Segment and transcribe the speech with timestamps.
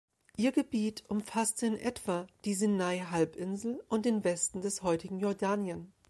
[0.35, 5.93] Ihr Gebiet umfasste in etwa die Sinai-Halbinsel und den Westen des heutigen Jordanien.